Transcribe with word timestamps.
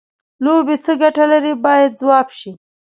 لوبې 0.43 0.75
څه 0.83 0.91
ګټه 1.01 1.23
لري 1.31 1.53
باید 1.65 1.91
ځواب 2.01 2.27
شي. 2.37 2.51